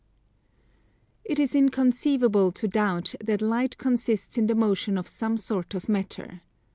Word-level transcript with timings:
It 1.23 1.39
is 1.39 1.53
inconceivable 1.53 2.51
to 2.53 2.67
doubt 2.67 3.13
that 3.23 3.39
light 3.39 3.77
consists 3.77 4.35
in 4.35 4.47
the 4.47 4.55
motion 4.55 4.97
of 4.97 5.07
some 5.07 5.37
sort 5.37 5.75
of 5.75 5.87
matter. 5.87 6.41